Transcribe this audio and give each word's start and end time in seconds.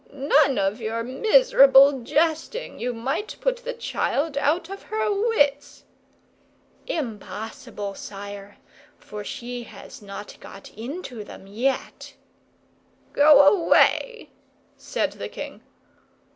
"None 0.15 0.57
of 0.57 0.81
your 0.81 1.03
miserable 1.03 1.99
jesting! 2.01 2.79
You 2.79 2.91
might 2.91 3.35
put 3.39 3.57
the 3.57 3.75
child 3.75 4.35
out 4.35 4.67
of 4.67 4.81
her 4.81 5.11
wits." 5.13 5.83
"Impossible, 6.87 7.93
sire; 7.93 8.57
for 8.97 9.23
she 9.23 9.61
has 9.65 10.01
not 10.01 10.37
got 10.39 10.73
into 10.75 11.23
them 11.23 11.45
yet." 11.45 12.15
"Go 13.13 13.41
away," 13.43 14.31
said 14.75 15.11
the 15.11 15.29
king. 15.29 15.61